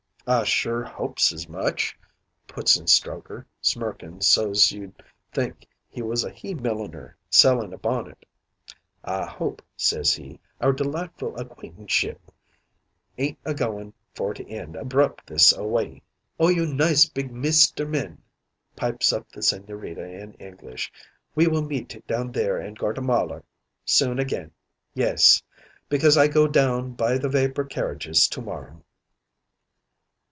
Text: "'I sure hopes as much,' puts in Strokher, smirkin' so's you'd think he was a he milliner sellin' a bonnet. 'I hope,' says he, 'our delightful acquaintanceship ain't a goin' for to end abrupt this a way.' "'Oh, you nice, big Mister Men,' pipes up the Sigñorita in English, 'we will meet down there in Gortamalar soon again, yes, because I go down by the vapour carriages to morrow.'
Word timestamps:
"'I 0.27 0.43
sure 0.43 0.83
hopes 0.83 1.33
as 1.33 1.49
much,' 1.49 1.97
puts 2.47 2.77
in 2.77 2.85
Strokher, 2.85 3.45
smirkin' 3.59 4.21
so's 4.21 4.71
you'd 4.71 5.01
think 5.33 5.67
he 5.89 6.01
was 6.03 6.23
a 6.23 6.29
he 6.29 6.53
milliner 6.53 7.17
sellin' 7.29 7.73
a 7.73 7.77
bonnet. 7.77 8.23
'I 9.03 9.25
hope,' 9.25 9.63
says 9.75 10.13
he, 10.13 10.39
'our 10.61 10.73
delightful 10.73 11.35
acquaintanceship 11.37 12.21
ain't 13.17 13.39
a 13.43 13.53
goin' 13.55 13.93
for 14.13 14.33
to 14.35 14.47
end 14.47 14.75
abrupt 14.75 15.25
this 15.25 15.51
a 15.57 15.65
way.' 15.65 16.03
"'Oh, 16.39 16.49
you 16.49 16.67
nice, 16.67 17.09
big 17.09 17.33
Mister 17.33 17.85
Men,' 17.85 18.21
pipes 18.75 19.11
up 19.11 19.29
the 19.31 19.41
Sigñorita 19.41 20.07
in 20.21 20.33
English, 20.35 20.93
'we 21.33 21.47
will 21.47 21.63
meet 21.63 21.99
down 22.07 22.31
there 22.31 22.61
in 22.61 22.75
Gortamalar 22.75 23.43
soon 23.83 24.19
again, 24.19 24.51
yes, 24.93 25.41
because 25.89 26.15
I 26.15 26.27
go 26.27 26.47
down 26.47 26.91
by 26.93 27.17
the 27.17 27.27
vapour 27.27 27.65
carriages 27.65 28.27
to 28.29 28.41
morrow.' 28.41 28.83